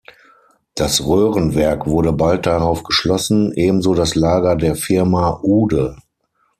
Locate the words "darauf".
2.47-2.81